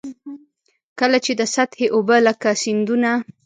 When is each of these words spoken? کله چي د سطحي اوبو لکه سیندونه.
کله 0.99 1.17
چي 1.25 1.31
د 1.35 1.41
سطحي 1.55 1.87
اوبو 1.95 2.17
لکه 2.27 2.49
سیندونه. 2.63 3.11